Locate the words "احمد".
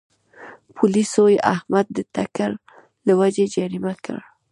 1.53-1.85